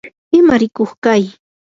[0.37, 1.23] imarikuq kay